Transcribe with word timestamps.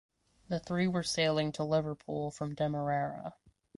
The 0.47 0.59
three 0.59 0.87
were 0.87 1.03
sailing 1.03 1.51
to 1.51 1.63
Liverpool 1.63 2.31
from 2.31 2.55
Demerara. 2.55 3.35